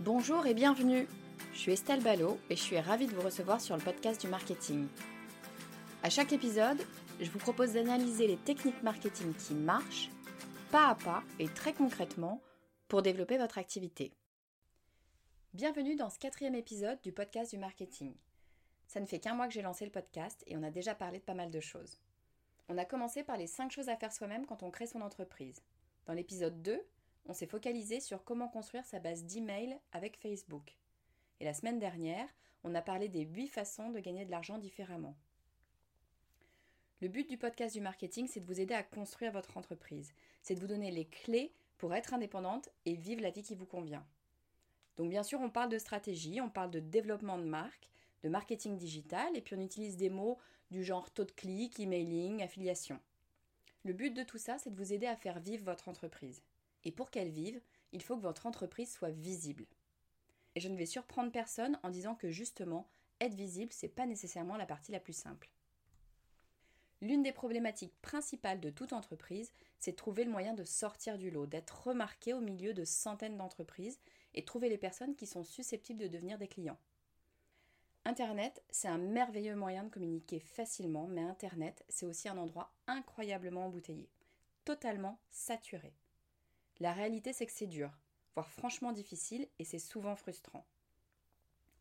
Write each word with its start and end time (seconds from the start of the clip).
Bonjour 0.00 0.46
et 0.46 0.54
bienvenue. 0.54 1.08
Je 1.52 1.58
suis 1.58 1.72
Estelle 1.72 2.00
Ballot 2.00 2.38
et 2.50 2.54
je 2.54 2.62
suis 2.62 2.78
ravie 2.78 3.08
de 3.08 3.14
vous 3.16 3.20
recevoir 3.20 3.60
sur 3.60 3.76
le 3.76 3.82
podcast 3.82 4.20
du 4.20 4.28
marketing. 4.28 4.86
À 6.04 6.08
chaque 6.08 6.32
épisode, 6.32 6.78
je 7.18 7.28
vous 7.28 7.40
propose 7.40 7.72
d'analyser 7.72 8.28
les 8.28 8.36
techniques 8.36 8.80
marketing 8.84 9.34
qui 9.34 9.54
marchent, 9.54 10.08
pas 10.70 10.90
à 10.90 10.94
pas 10.94 11.24
et 11.40 11.48
très 11.48 11.72
concrètement, 11.72 12.40
pour 12.86 13.02
développer 13.02 13.38
votre 13.38 13.58
activité. 13.58 14.12
Bienvenue 15.52 15.96
dans 15.96 16.10
ce 16.10 16.20
quatrième 16.20 16.54
épisode 16.54 17.00
du 17.02 17.10
podcast 17.10 17.50
du 17.50 17.58
marketing. 17.58 18.14
Ça 18.86 19.00
ne 19.00 19.06
fait 19.06 19.18
qu'un 19.18 19.34
mois 19.34 19.48
que 19.48 19.54
j'ai 19.54 19.62
lancé 19.62 19.84
le 19.84 19.90
podcast 19.90 20.44
et 20.46 20.56
on 20.56 20.62
a 20.62 20.70
déjà 20.70 20.94
parlé 20.94 21.18
de 21.18 21.24
pas 21.24 21.34
mal 21.34 21.50
de 21.50 21.60
choses. 21.60 21.98
On 22.68 22.78
a 22.78 22.84
commencé 22.84 23.24
par 23.24 23.36
les 23.36 23.48
5 23.48 23.72
choses 23.72 23.88
à 23.88 23.96
faire 23.96 24.12
soi-même 24.12 24.46
quand 24.46 24.62
on 24.62 24.70
crée 24.70 24.86
son 24.86 25.00
entreprise. 25.00 25.60
Dans 26.06 26.14
l'épisode 26.14 26.62
2, 26.62 26.80
on 27.28 27.34
s'est 27.34 27.46
focalisé 27.46 28.00
sur 28.00 28.24
comment 28.24 28.48
construire 28.48 28.86
sa 28.86 28.98
base 28.98 29.24
d'email 29.24 29.78
avec 29.92 30.16
Facebook. 30.16 30.76
Et 31.40 31.44
la 31.44 31.54
semaine 31.54 31.78
dernière, 31.78 32.28
on 32.64 32.74
a 32.74 32.82
parlé 32.82 33.08
des 33.08 33.22
8 33.22 33.48
façons 33.48 33.90
de 33.90 34.00
gagner 34.00 34.24
de 34.24 34.30
l'argent 34.30 34.58
différemment. 34.58 35.14
Le 37.00 37.08
but 37.08 37.28
du 37.28 37.38
podcast 37.38 37.74
du 37.74 37.80
marketing, 37.80 38.26
c'est 38.26 38.40
de 38.40 38.46
vous 38.46 38.60
aider 38.60 38.74
à 38.74 38.82
construire 38.82 39.30
votre 39.30 39.56
entreprise. 39.56 40.12
C'est 40.42 40.56
de 40.56 40.60
vous 40.60 40.66
donner 40.66 40.90
les 40.90 41.04
clés 41.04 41.52
pour 41.76 41.94
être 41.94 42.14
indépendante 42.14 42.70
et 42.86 42.96
vivre 42.96 43.22
la 43.22 43.30
vie 43.30 43.42
qui 43.42 43.54
vous 43.54 43.66
convient. 43.66 44.04
Donc 44.96 45.10
bien 45.10 45.22
sûr, 45.22 45.40
on 45.40 45.50
parle 45.50 45.70
de 45.70 45.78
stratégie, 45.78 46.40
on 46.40 46.50
parle 46.50 46.72
de 46.72 46.80
développement 46.80 47.38
de 47.38 47.44
marque, 47.44 47.88
de 48.24 48.28
marketing 48.28 48.76
digital, 48.76 49.36
et 49.36 49.40
puis 49.40 49.54
on 49.54 49.60
utilise 49.60 49.96
des 49.96 50.10
mots 50.10 50.38
du 50.72 50.82
genre 50.82 51.12
taux 51.12 51.24
de 51.24 51.30
clic, 51.30 51.78
emailing, 51.78 52.42
affiliation. 52.42 52.98
Le 53.84 53.92
but 53.92 54.10
de 54.10 54.24
tout 54.24 54.38
ça, 54.38 54.58
c'est 54.58 54.70
de 54.70 54.76
vous 54.76 54.92
aider 54.92 55.06
à 55.06 55.14
faire 55.14 55.38
vivre 55.38 55.64
votre 55.64 55.88
entreprise. 55.88 56.42
Et 56.84 56.92
pour 56.92 57.10
qu'elle 57.10 57.30
vive, 57.30 57.60
il 57.92 58.02
faut 58.02 58.16
que 58.16 58.22
votre 58.22 58.46
entreprise 58.46 58.92
soit 58.92 59.10
visible. 59.10 59.66
Et 60.54 60.60
je 60.60 60.68
ne 60.68 60.76
vais 60.76 60.86
surprendre 60.86 61.32
personne 61.32 61.78
en 61.82 61.90
disant 61.90 62.14
que 62.14 62.30
justement, 62.30 62.88
être 63.20 63.34
visible, 63.34 63.72
c'est 63.72 63.88
pas 63.88 64.06
nécessairement 64.06 64.56
la 64.56 64.66
partie 64.66 64.92
la 64.92 65.00
plus 65.00 65.12
simple. 65.12 65.50
L'une 67.00 67.22
des 67.22 67.32
problématiques 67.32 67.94
principales 68.02 68.60
de 68.60 68.70
toute 68.70 68.92
entreprise, 68.92 69.52
c'est 69.78 69.92
de 69.92 69.96
trouver 69.96 70.24
le 70.24 70.32
moyen 70.32 70.54
de 70.54 70.64
sortir 70.64 71.16
du 71.16 71.30
lot, 71.30 71.46
d'être 71.46 71.86
remarqué 71.86 72.32
au 72.32 72.40
milieu 72.40 72.74
de 72.74 72.84
centaines 72.84 73.36
d'entreprises 73.36 74.00
et 74.34 74.44
trouver 74.44 74.68
les 74.68 74.78
personnes 74.78 75.14
qui 75.14 75.26
sont 75.26 75.44
susceptibles 75.44 76.00
de 76.00 76.08
devenir 76.08 76.38
des 76.38 76.48
clients. 76.48 76.78
Internet, 78.04 78.64
c'est 78.70 78.88
un 78.88 78.98
merveilleux 78.98 79.54
moyen 79.54 79.84
de 79.84 79.90
communiquer 79.90 80.40
facilement, 80.40 81.06
mais 81.06 81.22
Internet, 81.22 81.84
c'est 81.88 82.06
aussi 82.06 82.28
un 82.28 82.38
endroit 82.38 82.72
incroyablement 82.86 83.66
embouteillé, 83.66 84.08
totalement 84.64 85.20
saturé. 85.30 85.92
La 86.80 86.92
réalité, 86.92 87.32
c'est 87.32 87.46
que 87.46 87.52
c'est 87.52 87.66
dur, 87.66 87.90
voire 88.34 88.50
franchement 88.50 88.92
difficile, 88.92 89.48
et 89.58 89.64
c'est 89.64 89.78
souvent 89.78 90.14
frustrant. 90.14 90.64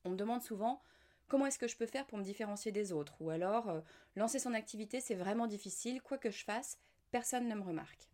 On 0.06 0.10
me 0.10 0.16
demande 0.16 0.42
souvent 0.42 0.82
comment 1.28 1.46
est-ce 1.46 1.60
que 1.60 1.68
je 1.68 1.78
peux 1.78 1.86
faire 1.86 2.08
pour 2.08 2.18
me 2.18 2.24
différencier 2.24 2.72
des 2.72 2.92
autres, 2.92 3.16
ou 3.22 3.30
alors 3.30 3.70
euh, 3.70 3.82
lancer 4.16 4.40
son 4.40 4.54
activité, 4.54 5.00
c'est 5.00 5.16
vraiment 5.16 5.48
difficile, 5.48 6.02
quoi 6.02 6.18
que 6.18 6.32
je 6.32 6.44
fasse, 6.44 6.80
personne 7.12 7.48
ne 7.48 7.56
me 7.56 7.62
remarque. 7.62 8.10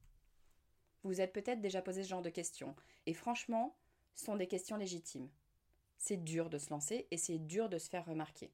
Vous 1.04 1.10
vous 1.10 1.22
êtes 1.22 1.34
peut-être 1.34 1.62
déjà 1.62 1.82
posé 1.82 2.04
ce 2.04 2.10
genre 2.10 2.22
de 2.22 2.30
questions, 2.30 2.76
et 3.06 3.14
franchement, 3.14 3.76
ce 4.16 4.26
sont 4.26 4.36
des 4.36 4.48
questions 4.48 4.78
légitimes. 4.78 5.30
C'est 5.98 6.22
dur 6.22 6.50
de 6.50 6.58
se 6.58 6.70
lancer 6.70 7.08
et 7.12 7.18
c'est 7.18 7.38
dur 7.38 7.70
de 7.70 7.78
se 7.78 7.90
faire 7.90 8.06
remarquer. 8.06 8.52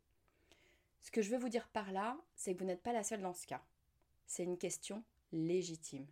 Ce 1.01 1.09
que 1.09 1.21
je 1.21 1.31
veux 1.31 1.39
vous 1.39 1.49
dire 1.49 1.67
par 1.69 1.91
là, 1.91 2.17
c'est 2.35 2.53
que 2.53 2.59
vous 2.59 2.65
n'êtes 2.65 2.83
pas 2.83 2.93
la 2.93 3.03
seule 3.03 3.21
dans 3.21 3.33
ce 3.33 3.47
cas. 3.47 3.63
C'est 4.27 4.43
une 4.43 4.57
question 4.57 5.03
légitime 5.31 6.05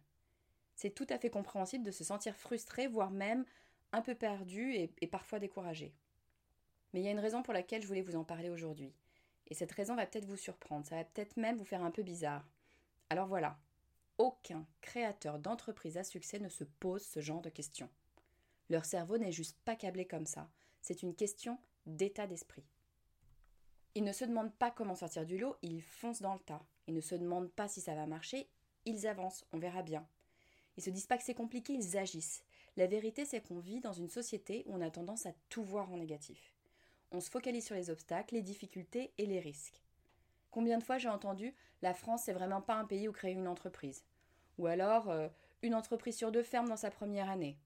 c'est 0.77 0.91
tout 0.91 1.07
à 1.09 1.17
fait 1.17 1.31
compréhensible 1.31 1.83
de 1.83 1.91
se 1.91 2.03
sentir 2.03 2.35
frustré, 2.35 2.87
voire 2.87 3.09
même 3.09 3.45
un 3.91 4.01
peu 4.01 4.13
perdu 4.13 4.75
et, 4.75 5.07
parfois 5.07 5.39
découragé. 5.39 5.91
Mais 6.93 7.01
il 7.01 7.03
y 7.03 7.07
a 7.07 7.11
une 7.11 7.19
raison 7.19 7.41
pour 7.41 7.53
laquelle 7.53 7.81
je 7.81 7.87
voulais 7.87 8.03
vous 8.03 8.15
en 8.15 8.23
parler 8.23 8.49
aujourd'hui. 8.49 8.93
Et 9.47 9.55
cette 9.55 9.71
raison 9.71 9.95
va 9.95 10.05
peut-être 10.05 10.27
vous 10.27 10.37
surprendre, 10.37 10.85
ça 10.85 10.95
va 10.95 11.03
peut-être 11.03 11.35
même 11.35 11.57
vous 11.57 11.65
faire 11.65 11.83
un 11.83 11.89
peu 11.89 12.03
bizarre. 12.03 12.47
Alors 13.09 13.27
voilà, 13.27 13.57
aucun 14.19 14.67
créateur 14.81 15.39
d'entreprise 15.39 15.97
à 15.97 16.03
succès 16.03 16.37
ne 16.37 16.49
se 16.49 16.63
pose 16.63 17.03
ce 17.03 17.21
genre 17.21 17.41
de 17.41 17.49
questions. 17.49 17.89
Leur 18.69 18.85
cerveau 18.85 19.17
n'est 19.17 19.31
juste 19.31 19.57
pas 19.65 19.75
câblé 19.75 20.05
comme 20.05 20.27
ça, 20.27 20.47
c'est 20.81 21.01
une 21.01 21.15
question 21.15 21.57
d'état 21.87 22.27
d'esprit. 22.27 22.65
Ils 23.95 24.03
ne 24.03 24.11
se 24.11 24.25
demandent 24.25 24.53
pas 24.53 24.69
comment 24.69 24.95
sortir 24.95 25.25
du 25.25 25.39
lot, 25.39 25.55
ils 25.63 25.81
foncent 25.81 26.21
dans 26.21 26.35
le 26.35 26.39
tas. 26.39 26.63
Ils 26.85 26.93
ne 26.93 27.01
se 27.01 27.15
demandent 27.15 27.51
pas 27.51 27.67
si 27.67 27.81
ça 27.81 27.95
va 27.95 28.05
marcher, 28.05 28.47
ils 28.85 29.07
avancent, 29.07 29.43
on 29.53 29.57
verra 29.57 29.81
bien. 29.81 30.07
Ils 30.77 30.83
se 30.83 30.89
disent 30.89 31.07
pas 31.07 31.17
que 31.17 31.23
c'est 31.23 31.33
compliqué, 31.33 31.73
ils 31.73 31.97
agissent. 31.97 32.43
La 32.77 32.87
vérité, 32.87 33.25
c'est 33.25 33.41
qu'on 33.41 33.59
vit 33.59 33.79
dans 33.79 33.93
une 33.93 34.09
société 34.09 34.63
où 34.67 34.75
on 34.75 34.81
a 34.81 34.91
tendance 34.91 35.25
à 35.25 35.33
tout 35.49 35.63
voir 35.63 35.91
en 35.91 35.97
négatif. 35.97 36.53
On 37.11 37.19
se 37.19 37.29
focalise 37.29 37.65
sur 37.65 37.75
les 37.75 37.89
obstacles, 37.89 38.35
les 38.35 38.41
difficultés 38.41 39.11
et 39.17 39.25
les 39.25 39.39
risques. 39.39 39.81
Combien 40.51 40.77
de 40.77 40.83
fois 40.83 40.97
j'ai 40.97 41.09
entendu 41.09 41.53
la 41.81 41.93
France, 41.93 42.23
c'est 42.25 42.33
vraiment 42.33 42.61
pas 42.61 42.75
un 42.75 42.85
pays 42.85 43.07
où 43.07 43.11
créer 43.11 43.33
une 43.33 43.47
entreprise 43.47 44.03
Ou 44.57 44.67
alors, 44.67 45.09
euh, 45.09 45.27
une 45.61 45.75
entreprise 45.75 46.17
sur 46.17 46.31
deux 46.31 46.43
ferme 46.43 46.67
dans 46.67 46.77
sa 46.77 46.89
première 46.89 47.29
année 47.29 47.57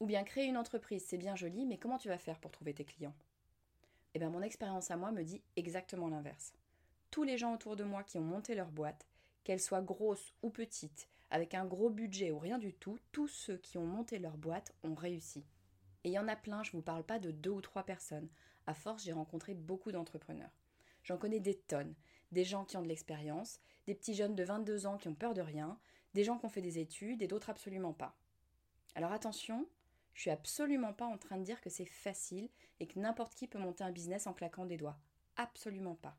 Ou 0.00 0.06
bien 0.06 0.24
créer 0.24 0.46
une 0.46 0.56
entreprise, 0.56 1.04
c'est 1.06 1.18
bien 1.18 1.36
joli, 1.36 1.66
mais 1.66 1.78
comment 1.78 1.98
tu 1.98 2.08
vas 2.08 2.18
faire 2.18 2.38
pour 2.38 2.50
trouver 2.50 2.74
tes 2.74 2.84
clients? 2.84 3.14
Eh 4.14 4.18
bien, 4.18 4.30
mon 4.30 4.42
expérience 4.42 4.90
à 4.90 4.96
moi 4.96 5.12
me 5.12 5.22
dit 5.22 5.42
exactement 5.56 6.08
l'inverse. 6.08 6.52
Tous 7.10 7.24
les 7.24 7.38
gens 7.38 7.54
autour 7.54 7.76
de 7.76 7.84
moi 7.84 8.02
qui 8.04 8.18
ont 8.18 8.22
monté 8.22 8.54
leur 8.54 8.70
boîte, 8.70 9.06
qu'elles 9.44 9.60
soient 9.60 9.82
grosses 9.82 10.34
ou 10.42 10.50
petites, 10.50 11.08
avec 11.32 11.54
un 11.54 11.64
gros 11.64 11.88
budget 11.88 12.30
ou 12.30 12.38
rien 12.38 12.58
du 12.58 12.74
tout, 12.74 12.98
tous 13.10 13.26
ceux 13.26 13.56
qui 13.56 13.78
ont 13.78 13.86
monté 13.86 14.18
leur 14.18 14.36
boîte 14.36 14.74
ont 14.84 14.94
réussi. 14.94 15.46
Et 16.04 16.10
il 16.10 16.12
y 16.12 16.18
en 16.18 16.28
a 16.28 16.36
plein, 16.36 16.62
je 16.62 16.70
ne 16.70 16.76
vous 16.76 16.82
parle 16.82 17.04
pas 17.04 17.18
de 17.18 17.30
deux 17.30 17.50
ou 17.50 17.62
trois 17.62 17.84
personnes. 17.84 18.28
À 18.66 18.74
force, 18.74 19.02
j'ai 19.02 19.14
rencontré 19.14 19.54
beaucoup 19.54 19.92
d'entrepreneurs. 19.92 20.52
J'en 21.04 21.16
connais 21.16 21.40
des 21.40 21.54
tonnes. 21.54 21.94
Des 22.32 22.44
gens 22.44 22.66
qui 22.66 22.76
ont 22.76 22.82
de 22.82 22.88
l'expérience, 22.88 23.60
des 23.86 23.94
petits 23.94 24.12
jeunes 24.12 24.34
de 24.34 24.44
22 24.44 24.84
ans 24.86 24.98
qui 24.98 25.08
ont 25.08 25.14
peur 25.14 25.32
de 25.32 25.40
rien, 25.40 25.78
des 26.12 26.22
gens 26.22 26.36
qui 26.36 26.44
ont 26.44 26.50
fait 26.50 26.60
des 26.60 26.78
études 26.78 27.22
et 27.22 27.28
d'autres 27.28 27.48
absolument 27.48 27.94
pas. 27.94 28.14
Alors 28.94 29.12
attention, 29.12 29.66
je 30.12 30.20
suis 30.20 30.30
absolument 30.30 30.92
pas 30.92 31.06
en 31.06 31.16
train 31.16 31.38
de 31.38 31.44
dire 31.44 31.62
que 31.62 31.70
c'est 31.70 31.86
facile 31.86 32.50
et 32.78 32.86
que 32.86 32.98
n'importe 32.98 33.34
qui 33.34 33.48
peut 33.48 33.58
monter 33.58 33.84
un 33.84 33.90
business 33.90 34.26
en 34.26 34.34
claquant 34.34 34.66
des 34.66 34.76
doigts. 34.76 34.98
Absolument 35.36 35.94
pas. 35.94 36.18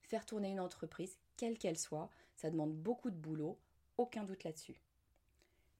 Faire 0.00 0.24
tourner 0.24 0.50
une 0.50 0.60
entreprise, 0.60 1.18
quelle 1.36 1.58
qu'elle 1.58 1.78
soit, 1.78 2.08
ça 2.34 2.50
demande 2.50 2.72
beaucoup 2.72 3.10
de 3.10 3.16
boulot, 3.16 3.58
aucun 3.96 4.24
doute 4.24 4.44
là-dessus. 4.44 4.80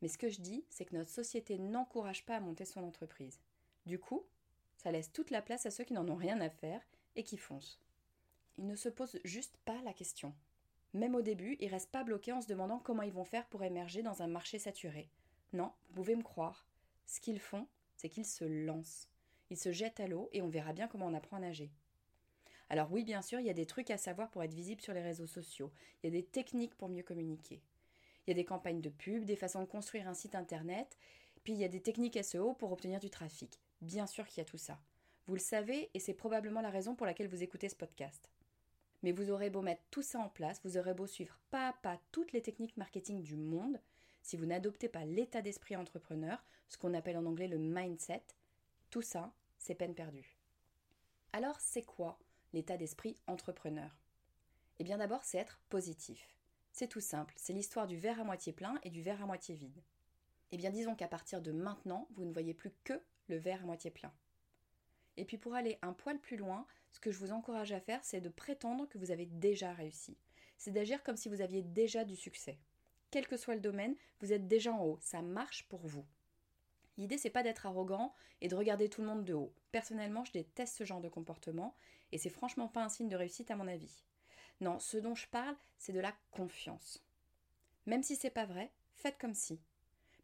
Mais 0.03 0.09
ce 0.09 0.19
que 0.19 0.29
je 0.29 0.41
dis, 0.41 0.65
c'est 0.69 0.85
que 0.85 0.95
notre 0.95 1.11
société 1.11 1.59
n'encourage 1.59 2.27
pas 2.27 2.37
à 2.37 2.41
monter 2.41 2.65
son 2.65 2.85
entreprise. 2.85 3.41
Du 3.87 3.99
coup, 3.99 4.25
ça 4.77 4.91
laisse 4.91 5.13
toute 5.13 5.31
la 5.31 5.43
place 5.43 5.67
à 5.67 5.71
ceux 5.71 5.85
qui 5.85 5.95
n'en 5.95 6.09
ont 6.09 6.15
rien 6.15 6.41
à 6.41 6.51
faire 6.51 6.83
et 7.17 7.23
qui 7.23 7.37
foncent. 7.37 7.81
Ils 8.59 8.67
ne 8.67 8.77
se 8.77 8.89
posent 8.89 9.19
juste 9.25 9.57
pas 9.65 9.81
la 9.83 9.93
question. 9.93 10.35
Même 10.93 11.15
au 11.15 11.23
début, 11.23 11.57
ils 11.59 11.69
restent 11.69 11.91
pas 11.91 12.05
bloqués 12.05 12.33
en 12.33 12.41
se 12.41 12.47
demandant 12.47 12.79
comment 12.79 13.03
ils 13.03 13.13
vont 13.13 13.25
faire 13.25 13.47
pour 13.47 13.65
émerger 13.65 14.03
dans 14.03 14.23
un 14.23 14.29
marché 14.29 14.59
saturé. 14.59 15.09
Non, 15.53 15.73
vous 15.89 15.95
pouvez 15.95 16.15
me 16.15 16.23
croire. 16.23 16.67
Ce 17.07 17.21
qu'ils 17.21 17.41
font, 17.41 17.67
c'est 17.97 18.09
qu'ils 18.09 18.27
se 18.27 18.45
lancent. 18.45 19.09
Ils 19.51 19.59
se 19.59 19.73
jettent 19.73 20.01
à 20.01 20.07
l'eau 20.07 20.29
et 20.33 20.43
on 20.43 20.49
verra 20.49 20.73
bien 20.73 20.89
comment 20.89 21.07
on 21.07 21.15
apprend 21.15 21.37
à 21.39 21.41
nager. 21.41 21.71
Alors 22.71 22.91
oui, 22.93 23.05
bien 23.05 23.23
sûr, 23.23 23.41
il 23.41 23.47
y 23.47 23.51
a 23.51 23.55
des 23.55 23.67
trucs 23.67 23.91
à 23.91 23.99
savoir 23.99 24.31
pour 24.31 24.43
être 24.43 24.55
visible 24.55 24.81
sur 24.81 24.95
les 24.95 25.03
réseaux 25.03 25.27
sociaux. 25.27 25.73
Il 26.03 26.07
y 26.07 26.17
a 26.17 26.21
des 26.21 26.27
techniques 26.27 26.75
pour 26.75 26.89
mieux 26.89 27.03
communiquer. 27.03 27.61
Il 28.27 28.31
y 28.31 28.33
a 28.33 28.35
des 28.35 28.45
campagnes 28.45 28.81
de 28.81 28.91
pub, 28.91 29.25
des 29.25 29.37
façons 29.37 29.61
de 29.61 29.67
construire 29.67 30.09
un 30.09 30.15
site 30.15 30.35
internet, 30.35 30.97
puis 31.43 31.53
il 31.53 31.59
y 31.59 31.65
a 31.65 31.69
des 31.69 31.83
techniques 31.83 32.23
SEO 32.23 32.55
pour 32.55 32.73
obtenir 32.73 33.01
du 33.01 33.11
trafic. 33.11 33.61
Bien 33.83 34.07
sûr 34.07 34.27
qu'il 34.27 34.39
y 34.39 34.47
a 34.47 34.49
tout 34.49 34.59
ça. 34.59 34.81
Vous 35.27 35.35
le 35.35 35.41
savez 35.41 35.91
et 35.95 36.01
c'est 36.01 36.15
probablement 36.15 36.61
la 36.61 36.71
raison 36.71 36.95
pour 36.95 37.07
laquelle 37.07 37.29
vous 37.29 37.43
écoutez 37.43 37.69
ce 37.69 37.77
podcast. 37.77 38.31
Mais 39.03 39.13
vous 39.13 39.31
aurez 39.31 39.51
beau 39.51 39.61
mettre 39.61 39.83
tout 39.91 40.03
ça 40.03 40.19
en 40.19 40.29
place, 40.29 40.61
vous 40.65 40.79
aurez 40.79 40.95
beau 40.95 41.07
suivre 41.07 41.39
pas 41.51 41.69
à 41.69 41.73
pas 41.75 42.01
toutes 42.13 42.33
les 42.33 42.43
techniques 42.43 42.77
marketing 42.77 43.23
du 43.23 43.37
monde, 43.37 43.79
si 44.23 44.39
vous 44.39 44.47
n'adoptez 44.47 44.89
pas 44.89 45.05
l'état 45.05 45.43
d'esprit 45.43 45.77
entrepreneur, 45.77 46.43
ce 46.69 46.79
qu'on 46.79 46.95
appelle 46.95 47.19
en 47.19 47.27
anglais 47.27 47.49
le 47.49 47.59
mindset, 47.59 48.25
tout 48.91 49.03
ça, 49.03 49.35
c'est 49.59 49.75
peine 49.75 49.95
perdue. 49.95 50.39
Alors, 51.35 51.61
c'est 51.61 51.83
quoi 51.83 52.19
l'état 52.55 52.79
d'esprit 52.79 53.19
entrepreneur? 53.27 53.91
Eh 54.79 54.85
bien 54.85 54.97
d'abord, 54.97 55.25
c'est 55.25 55.39
être 55.39 55.59
positif. 55.69 56.34
C'est 56.75 56.89
tout 56.89 57.01
simple, 57.01 57.35
c'est 57.37 57.53
l'histoire 57.53 57.87
du 57.87 57.97
verre 57.97 58.19
à 58.19 58.25
moitié 58.25 58.53
plein 58.53 58.81
et 58.83 58.91
du 58.91 59.01
verre 59.01 59.23
à 59.23 59.27
moitié 59.27 59.55
vide. 59.55 59.81
Eh 60.51 60.57
bien 60.57 60.71
disons 60.71 60.97
qu'à 60.97 61.07
partir 61.07 61.41
de 61.41 61.53
maintenant, 61.53 62.09
vous 62.17 62.25
ne 62.25 62.33
voyez 62.33 62.53
plus 62.53 62.73
que 62.83 63.01
le 63.29 63.37
verre 63.37 63.63
à 63.63 63.67
moitié 63.67 63.93
plein. 63.93 64.13
Et 65.17 65.25
puis 65.25 65.39
pour 65.39 65.55
aller 65.55 65.79
un 65.83 65.93
poil 65.93 66.19
plus 66.19 66.37
loin, 66.37 66.67
ce 66.91 66.99
que 66.99 67.13
je 67.13 67.19
vous 67.21 67.31
encourage 67.31 67.71
à 67.71 67.79
faire, 67.79 68.03
c'est 68.03 68.21
de 68.21 68.29
prétendre 68.29 68.89
que 68.89 68.99
vous 68.99 69.13
avez 69.13 69.25
déjà 69.25 69.73
réussi. 69.73 70.19
C'est 70.59 70.73
d'agir 70.73 71.05
comme 71.05 71.17
si 71.17 71.29
vous 71.29 71.43
aviez 71.43 71.63
déjà 71.63 72.05
du 72.05 72.17
succès. 72.17 72.59
Quel 73.13 73.29
que 73.29 73.37
soit 73.37 73.55
le 73.55 73.61
domaine, 73.61 73.95
vous 74.19 74.33
êtes 74.33 74.49
déjà 74.49 74.73
en 74.73 74.85
haut, 74.85 74.99
ça 75.01 75.23
marche 75.23 75.69
pour 75.69 75.87
vous. 75.87 76.05
L'idée, 76.99 77.19
c'est 77.19 77.31
pas 77.31 77.45
d'être 77.45 77.67
arrogant 77.67 78.13
et 78.41 78.49
de 78.49 78.57
regarder 78.57 78.89
tout 78.89 79.01
le 79.01 79.07
monde 79.07 79.25
de 79.25 79.35
haut. 79.35 79.55
Personnellement, 79.71 80.25
je 80.25 80.33
déteste 80.33 80.77
ce 80.77 80.83
genre 80.85 81.01
de 81.01 81.09
comportement 81.09 81.77
et 82.11 82.19
c'est 82.19 82.31
franchement 82.31 82.67
pas 82.67 82.83
un 82.83 82.89
signe 82.89 83.09
de 83.09 83.15
réussite 83.15 83.53
à 83.53 83.57
mon 83.57 83.69
avis. 83.69 84.03
Non, 84.61 84.79
ce 84.79 84.97
dont 84.97 85.15
je 85.15 85.27
parle, 85.29 85.57
c'est 85.79 85.93
de 85.93 86.01
la 86.01 86.15
confiance. 86.31 87.03
Même 87.87 88.03
si 88.03 88.17
c'est 88.17 88.31
pas 88.31 88.47
vrai, 88.47 88.71
faites 88.95 89.19
comme 89.19 89.35
si. 89.35 89.61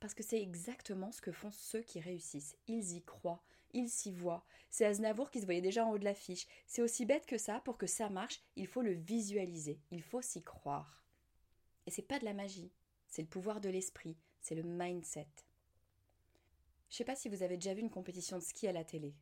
Parce 0.01 0.15
que 0.15 0.23
c'est 0.23 0.41
exactement 0.41 1.13
ce 1.13 1.21
que 1.21 1.33
font 1.33 1.51
ceux 1.51 1.83
qui 1.83 2.01
réussissent. 2.01 2.57
Ils 2.67 2.97
y 2.97 3.03
croient, 3.03 3.43
ils 3.73 3.91
s'y 3.91 4.13
voient. 4.13 4.45
C'est 4.71 4.87
Aznavour 4.87 5.31
qui 5.31 5.41
se 5.41 5.45
voyait 5.45 5.61
déjà 5.61 5.85
en 5.85 5.91
haut 5.91 5.99
de 5.99 6.05
l'affiche. 6.05 6.47
C'est 6.67 6.83
aussi 6.83 7.05
bête 7.05 7.27
que 7.27 7.39
ça, 7.39 7.61
pour 7.61 7.77
que 7.77 7.87
ça 7.87 8.09
marche, 8.09 8.41
il 8.57 8.67
faut 8.67 8.83
le 8.83 8.93
visualiser, 8.93 9.79
il 9.91 10.03
faut 10.03 10.23
s'y 10.23 10.43
croire. 10.43 11.03
Et 11.87 11.91
c'est 11.91 12.03
pas 12.03 12.19
de 12.19 12.25
la 12.25 12.35
magie, 12.35 12.73
c'est 13.09 13.23
le 13.23 13.29
pouvoir 13.29 13.61
de 13.61 13.69
l'esprit, 13.69 14.17
c'est 14.41 14.55
le 14.55 14.63
mindset. 14.63 15.29
Je 16.89 16.97
sais 16.97 17.05
pas 17.05 17.17
si 17.17 17.29
vous 17.29 17.43
avez 17.43 17.57
déjà 17.57 17.75
vu 17.75 17.81
une 17.81 17.91
compétition 17.91 18.39
de 18.39 18.43
ski 18.43 18.67
à 18.69 18.73
la 18.73 18.85
télé. 18.85 19.15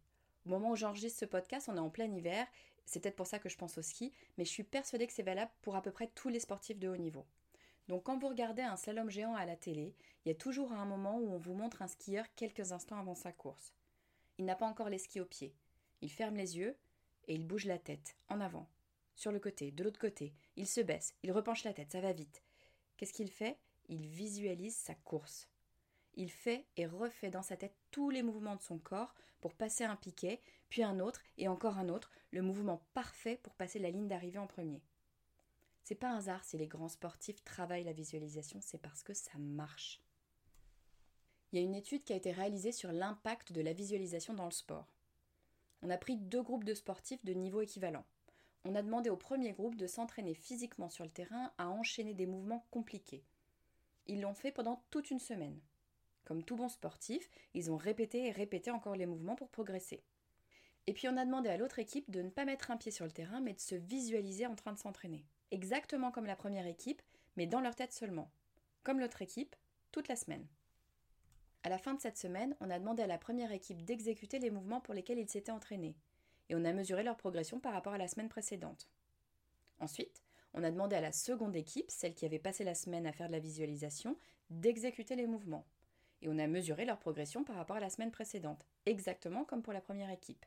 Au 0.47 0.51
moment 0.51 0.71
où 0.71 0.77
j'enregistre 0.77 1.21
ce 1.21 1.25
podcast, 1.25 1.69
on 1.69 1.77
est 1.77 1.81
en 1.81 1.91
plein 1.91 2.11
hiver, 2.13 2.47
c'est 2.85 3.01
peut-être 3.01 3.17
pour 3.17 3.27
ça 3.27 3.39
que 3.39 3.49
je 3.49 3.57
pense 3.59 3.77
au 3.77 3.83
ski, 3.83 4.13
mais 4.37 4.45
je 4.45 4.51
suis 4.51 4.65
persuadée 4.65 5.07
que 5.07 5.13
c'est 5.13 5.23
valable 5.23 5.51
pour 5.61 5.77
à 5.77 5.83
peu 5.83 5.91
près 5.91 6.07
tous 6.15 6.29
les 6.29 6.41
sportifs 6.41 6.79
de 6.79 6.89
haut 6.89 6.97
niveau. 6.97 7.27
Donc 7.89 8.05
quand 8.05 8.19
vous 8.19 8.29
regardez 8.29 8.63
un 8.63 8.77
slalom 8.77 9.11
géant 9.11 9.35
à 9.35 9.47
la 9.47 9.57
télé, 9.57 9.95
il 10.25 10.29
y 10.29 10.33
a 10.33 10.35
toujours 10.35 10.73
un 10.73 10.85
moment 10.85 11.19
où 11.19 11.31
on 11.31 11.39
vous 11.39 11.55
montre 11.55 11.83
un 11.83 11.89
skieur 11.89 12.25
quelques 12.37 12.73
instants 12.73 12.99
avant 12.99 13.15
sa 13.15 13.33
course. 13.33 13.73
Il 14.39 14.45
n'a 14.45 14.57
pas 14.57 14.67
encore 14.67 14.89
les 14.89 14.99
skis 14.99 15.21
aux 15.21 15.27
pieds. 15.27 15.55
Il 16.01 16.11
ferme 16.11 16.37
les 16.37 16.59
yeux 16.59 16.77
et 17.27 17.35
il 17.35 17.47
bouge 17.47 17.65
la 17.65 17.79
tête, 17.79 18.17
en 18.29 18.41
avant, 18.41 18.69
sur 19.17 19.33
le 19.33 19.41
côté, 19.41 19.71
de 19.71 19.83
l'autre 19.83 20.01
côté. 20.01 20.33
Il 20.57 20.67
se 20.67 20.81
baisse, 20.81 21.15
il 21.23 21.33
repenche 21.33 21.65
la 21.65 21.73
tête, 21.73 21.93
ça 21.93 22.01
va 22.01 22.13
vite. 22.13 22.43
Qu'est-ce 22.97 23.13
qu'il 23.13 23.31
fait? 23.31 23.59
Il 23.89 24.07
visualise 24.07 24.77
sa 24.77 24.95
course. 24.95 25.49
Il 26.15 26.31
fait 26.31 26.67
et 26.77 26.87
refait 26.87 27.31
dans 27.31 27.43
sa 27.43 27.57
tête 27.57 27.77
tous 27.91 28.11
les 28.11 28.23
mouvements 28.23 28.57
de 28.57 28.63
son 28.63 28.79
corps 28.79 29.15
pour 29.41 29.55
passer 29.55 29.85
un 29.85 29.97
piquet, 29.97 30.41
puis 30.69 30.83
un 30.83 31.01
autre 31.01 31.23
et 31.37 31.49
encore 31.49 31.79
un 31.79 31.89
autre, 31.89 32.11
le 32.31 32.43
mouvement 32.43 32.83
parfait 32.95 33.39
pour 33.43 33.55
passer 33.55 33.79
la 33.79 33.91
ligne 33.91 34.09
d'arrivée 34.09 34.39
en 34.39 34.47
premier. 34.47 34.83
C'est 35.85 35.95
pas 35.95 36.11
un 36.11 36.19
hasard 36.19 36.45
si 36.45 36.59
les 36.59 36.67
grands 36.67 36.89
sportifs 36.89 37.43
travaillent 37.45 37.85
la 37.85 37.93
visualisation, 37.93 38.61
c'est 38.61 38.83
parce 38.83 39.03
que 39.03 39.15
ça 39.15 39.39
marche. 39.39 40.03
Il 41.51 41.59
y 41.59 41.63
a 41.63 41.65
une 41.65 41.75
étude 41.75 42.05
qui 42.05 42.13
a 42.13 42.17
été 42.17 42.31
réalisée 42.31 42.73
sur 42.73 42.93
l'impact 42.93 43.53
de 43.53 43.63
la 43.63 43.73
visualisation 43.73 44.35
dans 44.35 44.45
le 44.45 44.51
sport. 44.51 44.93
On 45.81 45.89
a 45.89 45.97
pris 45.97 46.17
deux 46.17 46.43
groupes 46.43 46.65
de 46.65 46.75
sportifs 46.75 47.25
de 47.25 47.33
niveau 47.33 47.63
équivalent. 47.63 48.05
On 48.65 48.75
a 48.75 48.83
demandé 48.83 49.09
au 49.09 49.17
premier 49.17 49.53
groupe 49.53 49.77
de 49.77 49.87
s'entraîner 49.87 50.35
physiquement 50.35 50.91
sur 50.91 51.05
le 51.05 51.11
terrain 51.11 51.53
à 51.57 51.69
enchaîner 51.69 52.13
des 52.13 52.27
mouvements 52.27 52.67
compliqués. 52.71 53.25
Ils 54.07 54.21
l'ont 54.21 54.35
fait 54.35 54.53
pendant 54.53 54.85
toute 54.91 55.11
une 55.11 55.21
semaine. 55.21 55.59
Comme 56.29 56.45
tout 56.45 56.57
bon 56.57 56.69
sportif, 56.69 57.31
ils 57.55 57.71
ont 57.71 57.79
répété 57.79 58.27
et 58.27 58.31
répété 58.31 58.71
encore 58.71 58.95
les 58.95 59.07
mouvements 59.07 59.35
pour 59.35 59.49
progresser. 59.49 60.05
Et 60.87 60.93
puis 60.93 61.09
on 61.09 61.17
a 61.17 61.25
demandé 61.25 61.49
à 61.49 61.57
l'autre 61.57 61.79
équipe 61.79 62.11
de 62.11 62.21
ne 62.21 62.29
pas 62.29 62.45
mettre 62.45 62.71
un 62.71 62.77
pied 62.77 62.93
sur 62.93 63.07
le 63.07 63.11
terrain, 63.11 63.41
mais 63.41 63.55
de 63.55 63.61
se 63.61 63.75
visualiser 63.75 64.47
en 64.47 64.55
train 64.55 64.75
de 64.75 64.79
s'entraîner 64.79 65.25
exactement 65.51 66.11
comme 66.11 66.27
la 66.27 66.37
première 66.37 66.67
équipe, 66.67 67.01
mais 67.39 67.47
dans 67.47 67.63
leur 67.63 67.75
tête 67.75 67.95
seulement. 67.95 68.31
Comme 68.83 69.01
l'autre 69.01 69.23
équipe, 69.23 69.57
toute 69.91 70.09
la 70.09 70.17
semaine. 70.17 70.47
À 71.63 71.71
la 71.71 71.79
fin 71.79 71.95
de 71.95 72.01
cette 72.03 72.19
semaine, 72.19 72.55
on 72.61 72.69
a 72.69 72.79
demandé 72.79 73.03
à 73.03 73.07
la 73.07 73.17
première 73.17 73.53
équipe 73.53 73.83
d'exécuter 73.83 74.39
les 74.39 74.51
mouvements 74.51 74.83
pour 74.83 74.93
lesquels 74.93 75.19
ils 75.19 75.31
s'étaient 75.31 75.51
entraînés, 75.51 75.97
et 76.51 76.57
on 76.57 76.65
a 76.67 76.75
mesuré 76.75 77.05
leur 77.05 77.17
progression 77.17 77.59
par 77.59 77.73
rapport 77.73 77.95
à 77.95 77.99
la 77.99 78.07
semaine 78.07 78.29
précédente. 78.29 78.87
Ensuite, 79.81 80.23
on 80.53 80.63
a 80.63 80.71
demandé 80.71 80.95
à 80.95 81.01
la 81.01 81.13
seconde 81.13 81.57
équipe, 81.57 81.91
celle 81.91 82.15
qui 82.15 82.27
avait 82.27 82.39
passé 82.39 82.65
la 82.65 82.75
semaine 82.75 83.07
à 83.07 83.13
faire 83.13 83.29
de 83.29 83.33
la 83.33 83.39
visualisation, 83.39 84.19
d'exécuter 84.51 85.17
les 85.17 85.27
mouvements. 85.27 85.67
Et 86.23 86.29
on 86.29 86.39
a 86.39 86.47
mesuré 86.47 86.85
leur 86.85 86.99
progression 86.99 87.45
par 87.45 87.57
rapport 87.57 87.77
à 87.77 87.81
la 87.81 87.91
semaine 87.91 88.11
précédente, 88.11 88.67
exactement 88.87 89.45
comme 89.45 89.63
pour 89.63 89.73
la 89.73 89.81
première 89.81 90.11
équipe. 90.11 90.45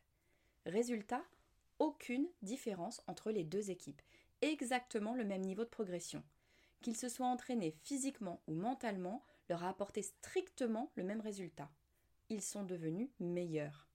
Résultat, 0.66 1.24
aucune 1.80 2.28
différence 2.42 3.02
entre 3.08 3.32
les 3.32 3.44
deux 3.44 3.72
équipes 3.72 4.02
exactement 4.42 5.14
le 5.14 5.24
même 5.24 5.42
niveau 5.42 5.64
de 5.64 5.70
progression. 5.70 6.24
Qu'ils 6.82 6.98
se 6.98 7.10
soient 7.10 7.28
entraînés 7.28 7.76
physiquement 7.84 8.42
ou 8.48 8.54
mentalement 8.54 9.24
leur 9.50 9.64
a 9.64 9.70
apporté 9.70 10.02
strictement 10.02 10.92
le 10.96 11.04
même 11.04 11.22
résultat. 11.22 11.70
Ils 12.30 12.42
sont 12.42 12.64
devenus 12.64 13.10
meilleurs. 13.20 13.88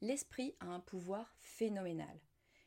L'esprit 0.00 0.54
a 0.60 0.66
un 0.66 0.80
pouvoir 0.80 1.34
phénoménal. 1.38 2.18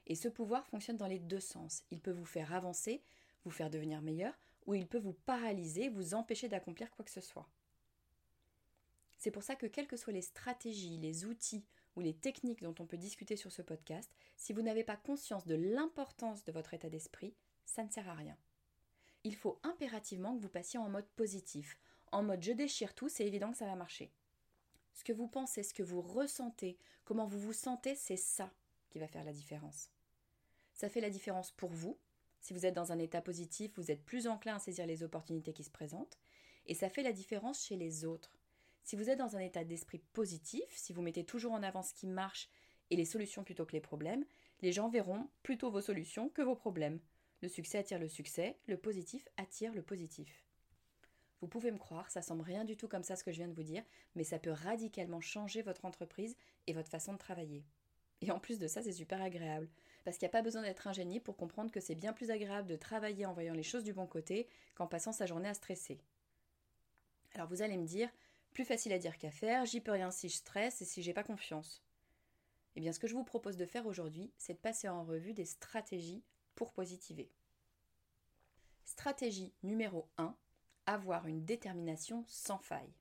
Et 0.07 0.15
ce 0.15 0.27
pouvoir 0.27 0.67
fonctionne 0.67 0.97
dans 0.97 1.07
les 1.07 1.19
deux 1.19 1.39
sens. 1.39 1.83
Il 1.89 2.01
peut 2.01 2.12
vous 2.12 2.25
faire 2.25 2.53
avancer, 2.53 3.01
vous 3.44 3.51
faire 3.51 3.69
devenir 3.69 4.01
meilleur, 4.01 4.38
ou 4.67 4.75
il 4.75 4.88
peut 4.88 5.00
vous 5.00 5.13
paralyser, 5.13 5.89
vous 5.89 6.13
empêcher 6.13 6.47
d'accomplir 6.47 6.91
quoi 6.91 7.03
que 7.03 7.12
ce 7.12 7.21
soit. 7.21 7.50
C'est 9.25 9.31
pour 9.31 9.42
ça 9.42 9.56
que 9.56 9.66
quelles 9.66 9.88
que 9.88 9.98
soient 9.98 10.13
les 10.13 10.22
stratégies, 10.22 11.00
les 11.00 11.25
outils 11.25 11.66
ou 11.95 12.00
les 12.00 12.13
techniques 12.13 12.62
dont 12.62 12.75
on 12.77 12.86
peut 12.86 12.95
discuter 12.95 13.36
sur 13.36 13.51
ce 13.51 13.63
podcast, 13.63 14.07
si 14.38 14.54
vous 14.54 14.62
n'avez 14.62 14.83
pas 14.83 14.98
conscience 14.98 15.48
de 15.48 15.55
l'importance 15.55 16.44
de 16.44 16.51
votre 16.51 16.75
état 16.75 16.91
d'esprit, 16.91 17.34
ça 17.65 17.84
ne 17.84 17.89
sert 17.89 18.08
à 18.08 18.13
rien. 18.13 18.38
Il 19.24 19.36
faut 19.36 19.60
impérativement 19.63 20.36
que 20.36 20.44
vous 20.44 20.48
passiez 20.48 20.77
en 20.77 20.89
mode 20.89 21.08
positif, 21.15 21.75
en 22.12 22.22
mode 22.22 22.44
je 22.44 22.51
déchire 22.51 22.94
tout, 22.94 23.10
c'est 23.10 23.25
évident 23.25 23.51
que 23.51 23.58
ça 23.58 23.65
va 23.65 23.75
marcher. 23.75 24.12
Ce 24.94 25.03
que 25.03 25.12
vous 25.12 25.27
pensez, 25.27 25.63
ce 25.63 25.74
que 25.74 25.82
vous 25.82 26.01
ressentez, 26.01 26.77
comment 27.03 27.25
vous 27.25 27.39
vous 27.39 27.51
sentez, 27.51 27.96
c'est 27.96 28.17
ça 28.17 28.53
qui 28.91 29.00
va 29.00 29.08
faire 29.08 29.25
la 29.25 29.34
différence. 29.34 29.89
Ça 30.75 30.88
fait 30.88 31.01
la 31.01 31.10
différence 31.10 31.50
pour 31.50 31.72
vous. 31.72 31.98
Si 32.41 32.53
vous 32.53 32.67
êtes 32.67 32.75
dans 32.75 32.91
un 32.91 33.00
état 33.00 33.24
positif, 33.24 33.72
vous 33.75 33.89
êtes 33.89 34.05
plus 34.05 34.27
enclin 34.27 34.58
à 34.58 34.60
saisir 34.60 34.86
les 34.86 35.01
opportunités 35.01 35.51
qui 35.51 35.63
se 35.63 35.72
présentent. 35.72 36.20
Et 36.67 36.75
ça 36.75 36.89
fait 36.89 37.01
la 37.01 37.12
différence 37.12 37.65
chez 37.65 37.75
les 37.75 38.05
autres. 38.05 38.35
Si 38.86 38.96
vous 38.96 39.10
êtes 39.10 39.18
dans 39.18 39.36
un 39.36 39.39
état 39.39 39.63
d'esprit 39.63 39.98
positif, 40.13 40.63
si 40.70 40.94
vous 40.94 41.01
mettez 41.01 41.25
toujours 41.25 41.54
en 41.54 41.63
avant 41.63 41.82
ce 41.82 41.92
qui 41.92 42.06
marche 42.06 42.48
et 42.92 42.96
les 42.96 43.04
solutions 43.04 43.44
plutôt 43.44 43.65
que 43.65 43.72
les 43.72 43.82
problèmes, 43.82 44.24
les 44.62 44.72
gens 44.72 44.89
verront 44.89 45.27
plutôt 45.42 45.72
vos 45.72 45.82
solutions 45.82 46.30
que 46.30 46.44
vos 46.44 46.56
problèmes. 46.56 47.00
Le 47.42 47.48
succès 47.48 47.80
attire 47.80 47.98
le 47.98 48.08
succès, 48.08 48.60
le 48.68 48.77
positif 48.77 49.27
attire 49.38 49.74
le 49.74 49.82
positif. 49.82 50.46
Vous 51.42 51.48
pouvez 51.48 51.72
me 51.72 51.80
croire, 51.80 52.12
ça 52.12 52.22
semble 52.22 52.44
rien 52.44 52.63
du 52.63 52.77
tout 52.77 52.88
comme 52.88 53.04
ça 53.04 53.15
ce 53.15 53.24
que 53.24 53.32
je 53.32 53.38
viens 53.38 53.48
de 53.48 53.56
vous 53.56 53.63
dire, 53.63 53.84
mais 54.13 54.24
ça 54.24 54.38
peut 54.38 54.51
radicalement 54.51 55.20
changer 55.20 55.63
votre 55.63 55.86
entreprise 55.86 56.38
et 56.68 56.74
votre 56.74 56.89
façon 56.89 57.13
de 57.13 57.18
travailler. 57.18 57.65
Et 58.22 58.30
en 58.30 58.39
plus 58.39 58.60
de 58.60 58.68
ça, 58.68 58.84
c'est 58.84 58.92
super 58.92 59.20
agréable. 59.20 59.68
Parce 60.04 60.18
qu'il 60.18 60.27
n'y 60.27 60.30
a 60.30 60.38
pas 60.38 60.44
besoin 60.44 60.62
d'être 60.62 60.86
ingénieux 60.86 61.22
pour 61.22 61.38
comprendre 61.38 61.72
que 61.72 61.80
c'est 61.80 61.96
bien 61.96 62.13
plus 62.13 62.30
agréable 62.30 62.68
de 62.68 62.75
travailler 62.75 63.25
en 63.25 63.34
voyant 63.34 63.56
les 63.56 63.63
choses 63.63 63.84
du 63.84 63.94
bon 63.94 64.06
côté 64.06 64.48
qu'en 64.75 64.86
passant 64.86 65.12
sa 65.12 65.25
journée 65.25 65.50
à 65.50 65.56
stresser. 65.56 66.00
Alors 67.34 67.48
vous 67.50 67.63
allez 67.63 67.77
me 67.77 67.86
dire, 67.86 68.10
plus 68.55 68.65
facile 68.65 68.93
à 68.93 69.00
dire 69.00 69.17
qu'à 69.17 69.31
faire, 69.31 69.65
j'y 69.65 69.81
peux 69.81 69.91
rien 69.91 70.09
si 70.12 70.29
je 70.29 70.38
stresse 70.38 70.81
et 70.81 70.85
si 70.85 71.03
j'ai 71.03 71.13
pas 71.13 71.25
confiance. 71.25 71.83
Eh 72.77 72.79
bien, 72.79 72.93
ce 72.93 73.00
que 73.00 73.07
je 73.07 73.13
vous 73.13 73.25
propose 73.25 73.57
de 73.57 73.65
faire 73.65 73.85
aujourd'hui, 73.85 74.31
c'est 74.38 74.53
de 74.53 74.59
passer 74.59 74.88
en 74.88 75.03
revue 75.03 75.33
des 75.33 75.43
stratégies 75.43 76.24
pour 76.55 76.71
positiver. 76.71 77.29
Stratégie 78.85 79.53
numéro 79.62 80.07
1 80.17 80.35
avoir 80.85 81.27
une 81.27 81.43
détermination 81.43 82.24
sans 82.27 82.57
faille. 82.59 82.93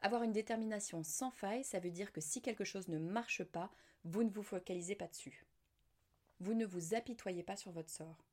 Avoir 0.00 0.22
une 0.22 0.32
détermination 0.32 1.02
sans 1.02 1.30
faille, 1.30 1.64
ça 1.64 1.78
veut 1.78 1.90
dire 1.90 2.10
que 2.10 2.22
si 2.22 2.40
quelque 2.40 2.64
chose 2.64 2.88
ne 2.88 2.98
marche 2.98 3.44
pas, 3.44 3.70
vous 4.04 4.24
ne 4.24 4.30
vous 4.30 4.42
focalisez 4.42 4.94
pas 4.94 5.08
dessus. 5.08 5.44
Vous 6.40 6.54
ne 6.54 6.64
vous 6.64 6.94
apitoyez 6.94 7.42
pas 7.42 7.56
sur 7.56 7.72
votre 7.72 7.90
sort. 7.90 8.24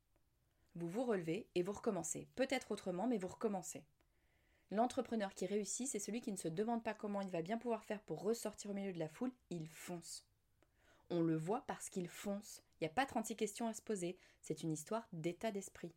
Vous 0.75 0.87
vous 0.87 1.03
relevez 1.03 1.47
et 1.55 1.63
vous 1.63 1.73
recommencez. 1.73 2.29
Peut-être 2.35 2.71
autrement, 2.71 3.07
mais 3.07 3.17
vous 3.17 3.27
recommencez. 3.27 3.83
L'entrepreneur 4.71 5.33
qui 5.33 5.45
réussit, 5.45 5.87
c'est 5.87 5.99
celui 5.99 6.21
qui 6.21 6.31
ne 6.31 6.37
se 6.37 6.47
demande 6.47 6.83
pas 6.83 6.93
comment 6.93 7.21
il 7.21 7.29
va 7.29 7.41
bien 7.41 7.57
pouvoir 7.57 7.83
faire 7.83 8.01
pour 8.01 8.21
ressortir 8.21 8.71
au 8.71 8.73
milieu 8.73 8.93
de 8.93 8.99
la 8.99 9.09
foule, 9.09 9.31
il 9.49 9.67
fonce. 9.67 10.25
On 11.09 11.21
le 11.21 11.35
voit 11.35 11.63
parce 11.65 11.89
qu'ils 11.89 12.07
foncent. 12.07 12.61
Il 12.79 12.83
n'y 12.83 12.91
a 12.91 12.93
pas 12.93 13.05
36 13.07 13.35
questions 13.35 13.67
à 13.67 13.73
se 13.73 13.81
poser. 13.81 14.17
C'est 14.41 14.61
une 14.61 14.71
histoire 14.71 15.07
d'état 15.11 15.51
d'esprit. 15.51 15.93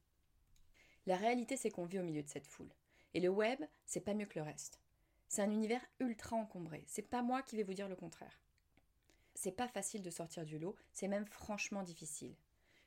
La 1.06 1.16
réalité, 1.16 1.56
c'est 1.56 1.70
qu'on 1.70 1.84
vit 1.84 1.98
au 1.98 2.04
milieu 2.04 2.22
de 2.22 2.28
cette 2.28 2.46
foule. 2.46 2.72
Et 3.12 3.20
le 3.20 3.28
web, 3.28 3.62
c'est 3.84 4.00
pas 4.00 4.14
mieux 4.14 4.26
que 4.26 4.38
le 4.38 4.44
reste. 4.44 4.80
C'est 5.28 5.42
un 5.42 5.50
univers 5.50 5.84
ultra 6.00 6.36
encombré. 6.36 6.84
C'est 6.86 7.02
pas 7.02 7.22
moi 7.22 7.42
qui 7.42 7.56
vais 7.56 7.62
vous 7.62 7.74
dire 7.74 7.88
le 7.88 7.96
contraire. 7.96 8.40
C'est 9.34 9.52
pas 9.52 9.68
facile 9.68 10.02
de 10.02 10.10
sortir 10.10 10.44
du 10.44 10.58
lot, 10.58 10.76
c'est 10.92 11.08
même 11.08 11.26
franchement 11.26 11.82
difficile. 11.82 12.34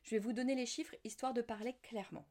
Je 0.03 0.11
vais 0.11 0.19
vous 0.19 0.33
donner 0.33 0.55
les 0.55 0.67
chiffres 0.67 0.95
histoire 1.03 1.33
de 1.33 1.41
parler 1.41 1.73
clairement. 1.81 2.25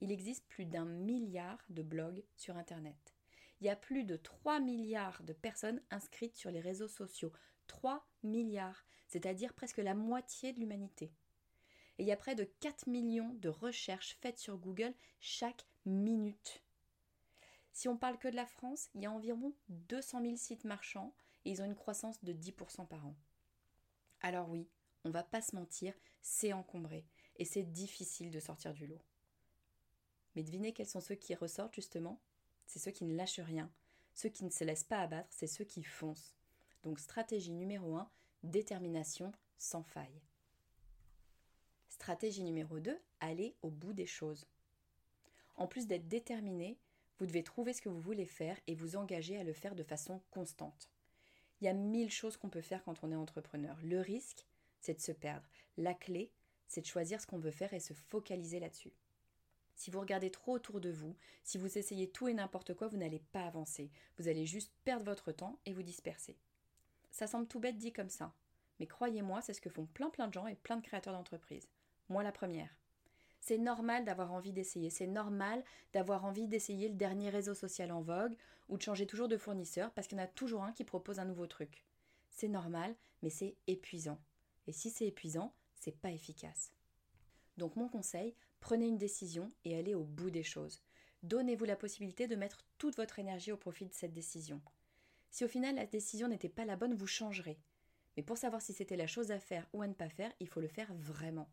Il 0.00 0.10
existe 0.12 0.46
plus 0.46 0.64
d'un 0.64 0.84
milliard 0.84 1.62
de 1.68 1.82
blogs 1.82 2.24
sur 2.36 2.56
Internet. 2.56 3.14
Il 3.60 3.66
y 3.66 3.70
a 3.70 3.76
plus 3.76 4.04
de 4.04 4.16
3 4.16 4.60
milliards 4.60 5.22
de 5.22 5.34
personnes 5.34 5.82
inscrites 5.90 6.36
sur 6.36 6.50
les 6.50 6.60
réseaux 6.60 6.88
sociaux. 6.88 7.32
3 7.66 8.06
milliards, 8.22 8.86
c'est-à-dire 9.06 9.52
presque 9.52 9.78
la 9.78 9.94
moitié 9.94 10.52
de 10.52 10.60
l'humanité. 10.60 11.12
Et 11.98 12.04
il 12.04 12.06
y 12.06 12.12
a 12.12 12.16
près 12.16 12.34
de 12.34 12.44
4 12.44 12.86
millions 12.86 13.34
de 13.34 13.50
recherches 13.50 14.16
faites 14.22 14.38
sur 14.38 14.56
Google 14.56 14.94
chaque 15.20 15.66
minute. 15.84 16.62
Si 17.72 17.88
on 17.88 17.98
parle 17.98 18.18
que 18.18 18.28
de 18.28 18.36
la 18.36 18.46
France, 18.46 18.88
il 18.94 19.02
y 19.02 19.06
a 19.06 19.12
environ 19.12 19.54
200 19.68 20.22
000 20.22 20.36
sites 20.36 20.64
marchands 20.64 21.14
et 21.44 21.50
ils 21.50 21.60
ont 21.60 21.66
une 21.66 21.76
croissance 21.76 22.22
de 22.24 22.32
10% 22.32 22.86
par 22.86 23.06
an. 23.06 23.14
Alors 24.22 24.48
oui, 24.48 24.66
on 25.04 25.10
va 25.10 25.22
pas 25.22 25.42
se 25.42 25.54
mentir, 25.54 25.94
c'est 26.22 26.52
encombré 26.52 27.06
et 27.36 27.44
c'est 27.44 27.62
difficile 27.62 28.30
de 28.30 28.40
sortir 28.40 28.72
du 28.72 28.86
lot. 28.86 29.00
Mais 30.34 30.42
devinez 30.42 30.72
quels 30.72 30.88
sont 30.88 31.00
ceux 31.00 31.14
qui 31.14 31.34
ressortent 31.34 31.74
justement? 31.74 32.20
C'est 32.66 32.78
ceux 32.78 32.90
qui 32.90 33.04
ne 33.04 33.16
lâchent 33.16 33.40
rien. 33.40 33.70
Ceux 34.14 34.28
qui 34.28 34.44
ne 34.44 34.50
se 34.50 34.64
laissent 34.64 34.84
pas 34.84 35.00
abattre, 35.00 35.28
c'est 35.30 35.46
ceux 35.46 35.64
qui 35.64 35.82
foncent. 35.82 36.34
Donc 36.82 36.98
stratégie 36.98 37.52
numéro 37.52 37.96
1, 37.96 38.10
détermination 38.42 39.32
sans 39.58 39.82
faille. 39.82 40.20
Stratégie 41.88 42.42
numéro 42.42 42.78
2, 42.78 42.98
aller 43.20 43.54
au 43.62 43.70
bout 43.70 43.92
des 43.92 44.06
choses. 44.06 44.46
En 45.56 45.66
plus 45.66 45.86
d'être 45.86 46.08
déterminé, 46.08 46.78
vous 47.18 47.26
devez 47.26 47.42
trouver 47.42 47.74
ce 47.74 47.82
que 47.82 47.90
vous 47.90 48.00
voulez 48.00 48.24
faire 48.24 48.58
et 48.66 48.74
vous 48.74 48.96
engager 48.96 49.36
à 49.36 49.44
le 49.44 49.52
faire 49.52 49.74
de 49.74 49.82
façon 49.82 50.22
constante. 50.30 50.88
Il 51.60 51.66
y 51.66 51.68
a 51.68 51.74
mille 51.74 52.10
choses 52.10 52.38
qu'on 52.38 52.48
peut 52.48 52.62
faire 52.62 52.82
quand 52.84 53.04
on 53.04 53.12
est 53.12 53.16
entrepreneur. 53.16 53.76
Le 53.82 54.00
risque, 54.00 54.46
c'est 54.80 54.94
de 54.94 55.00
se 55.00 55.12
perdre. 55.12 55.46
La 55.76 55.92
clé, 55.92 56.32
c'est 56.66 56.80
de 56.80 56.86
choisir 56.86 57.20
ce 57.20 57.26
qu'on 57.26 57.38
veut 57.38 57.50
faire 57.50 57.74
et 57.74 57.80
se 57.80 57.92
focaliser 57.92 58.60
là-dessus. 58.60 58.92
Si 59.80 59.90
vous 59.90 60.00
regardez 60.00 60.30
trop 60.30 60.52
autour 60.52 60.78
de 60.78 60.90
vous, 60.90 61.16
si 61.42 61.56
vous 61.56 61.78
essayez 61.78 62.10
tout 62.10 62.28
et 62.28 62.34
n'importe 62.34 62.74
quoi, 62.74 62.86
vous 62.86 62.98
n'allez 62.98 63.22
pas 63.32 63.46
avancer. 63.46 63.90
Vous 64.18 64.28
allez 64.28 64.44
juste 64.44 64.74
perdre 64.84 65.06
votre 65.06 65.32
temps 65.32 65.58
et 65.64 65.72
vous 65.72 65.82
disperser. 65.82 66.36
Ça 67.10 67.26
semble 67.26 67.46
tout 67.46 67.60
bête 67.60 67.78
dit 67.78 67.90
comme 67.90 68.10
ça. 68.10 68.34
Mais 68.78 68.86
croyez-moi, 68.86 69.40
c'est 69.40 69.54
ce 69.54 69.60
que 69.62 69.70
font 69.70 69.86
plein 69.86 70.10
plein 70.10 70.28
de 70.28 70.34
gens 70.34 70.46
et 70.46 70.54
plein 70.54 70.76
de 70.76 70.82
créateurs 70.82 71.14
d'entreprises. 71.14 71.66
Moi 72.10 72.22
la 72.22 72.30
première. 72.30 72.76
C'est 73.40 73.56
normal 73.56 74.04
d'avoir 74.04 74.32
envie 74.32 74.52
d'essayer, 74.52 74.90
c'est 74.90 75.06
normal 75.06 75.64
d'avoir 75.94 76.26
envie 76.26 76.46
d'essayer 76.46 76.90
le 76.90 76.96
dernier 76.96 77.30
réseau 77.30 77.54
social 77.54 77.90
en 77.90 78.02
vogue 78.02 78.36
ou 78.68 78.76
de 78.76 78.82
changer 78.82 79.06
toujours 79.06 79.28
de 79.28 79.38
fournisseur 79.38 79.92
parce 79.92 80.08
qu'il 80.08 80.18
y 80.18 80.20
en 80.20 80.24
a 80.24 80.26
toujours 80.26 80.62
un 80.62 80.72
qui 80.72 80.84
propose 80.84 81.20
un 81.20 81.24
nouveau 81.24 81.46
truc. 81.46 81.86
C'est 82.28 82.48
normal, 82.48 82.94
mais 83.22 83.30
c'est 83.30 83.56
épuisant. 83.66 84.20
Et 84.66 84.72
si 84.72 84.90
c'est 84.90 85.06
épuisant, 85.06 85.54
c'est 85.74 85.98
pas 85.98 86.10
efficace. 86.10 86.70
Donc 87.60 87.76
mon 87.76 87.90
conseil, 87.90 88.34
prenez 88.60 88.86
une 88.86 88.96
décision 88.96 89.52
et 89.66 89.76
allez 89.76 89.94
au 89.94 90.02
bout 90.02 90.30
des 90.30 90.42
choses. 90.42 90.80
Donnez-vous 91.22 91.66
la 91.66 91.76
possibilité 91.76 92.26
de 92.26 92.34
mettre 92.34 92.64
toute 92.78 92.96
votre 92.96 93.18
énergie 93.18 93.52
au 93.52 93.58
profit 93.58 93.84
de 93.84 93.92
cette 93.92 94.14
décision. 94.14 94.62
Si 95.30 95.44
au 95.44 95.48
final 95.48 95.74
la 95.74 95.84
décision 95.84 96.26
n'était 96.26 96.48
pas 96.48 96.64
la 96.64 96.76
bonne, 96.76 96.94
vous 96.94 97.06
changerez. 97.06 97.58
Mais 98.16 98.22
pour 98.22 98.38
savoir 98.38 98.62
si 98.62 98.72
c'était 98.72 98.96
la 98.96 99.06
chose 99.06 99.30
à 99.30 99.38
faire 99.38 99.68
ou 99.74 99.82
à 99.82 99.86
ne 99.86 99.92
pas 99.92 100.08
faire, 100.08 100.32
il 100.40 100.48
faut 100.48 100.62
le 100.62 100.68
faire 100.68 100.94
vraiment. 100.94 101.50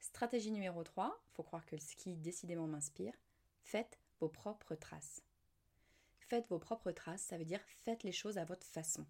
Stratégie 0.00 0.50
numéro 0.50 0.82
3, 0.82 1.16
faut 1.34 1.44
croire 1.44 1.64
que 1.66 1.76
le 1.76 1.80
ski 1.80 2.16
décidément 2.16 2.66
m'inspire, 2.66 3.14
faites 3.62 4.00
vos 4.18 4.28
propres 4.28 4.74
traces. 4.74 5.22
Faites 6.18 6.48
vos 6.48 6.58
propres 6.58 6.90
traces, 6.90 7.22
ça 7.22 7.38
veut 7.38 7.44
dire 7.44 7.62
faites 7.84 8.02
les 8.02 8.10
choses 8.10 8.38
à 8.38 8.44
votre 8.44 8.66
façon. 8.66 9.06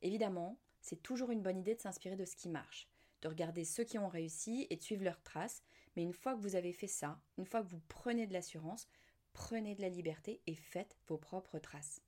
Évidemment, 0.00 0.58
c'est 0.80 1.04
toujours 1.04 1.30
une 1.30 1.42
bonne 1.42 1.60
idée 1.60 1.76
de 1.76 1.80
s'inspirer 1.80 2.16
de 2.16 2.24
ce 2.24 2.34
qui 2.34 2.48
marche, 2.48 2.88
de 3.22 3.28
regarder 3.28 3.64
ceux 3.64 3.84
qui 3.84 3.98
ont 3.98 4.08
réussi 4.08 4.66
et 4.68 4.76
de 4.76 4.82
suivre 4.82 5.04
leurs 5.04 5.22
traces, 5.22 5.62
mais 5.96 6.02
une 6.02 6.12
fois 6.12 6.34
que 6.34 6.40
vous 6.40 6.56
avez 6.56 6.72
fait 6.72 6.88
ça, 6.88 7.20
une 7.38 7.46
fois 7.46 7.62
que 7.62 7.68
vous 7.68 7.80
prenez 7.88 8.26
de 8.26 8.32
l'assurance, 8.32 8.88
prenez 9.32 9.74
de 9.74 9.82
la 9.82 9.88
liberté 9.88 10.40
et 10.46 10.54
faites 10.54 10.96
vos 11.06 11.18
propres 11.18 11.58
traces. 11.58 12.02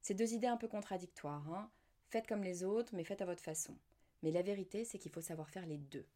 C'est 0.00 0.14
deux 0.14 0.32
idées 0.32 0.46
un 0.46 0.56
peu 0.56 0.68
contradictoires. 0.68 1.52
Hein 1.52 1.70
faites 2.08 2.26
comme 2.26 2.42
les 2.42 2.64
autres, 2.64 2.94
mais 2.94 3.04
faites 3.04 3.20
à 3.20 3.26
votre 3.26 3.42
façon. 3.42 3.76
Mais 4.22 4.30
la 4.30 4.42
vérité, 4.42 4.84
c'est 4.84 4.98
qu'il 4.98 5.12
faut 5.12 5.20
savoir 5.20 5.50
faire 5.50 5.66
les 5.66 5.78
deux. 5.78 6.06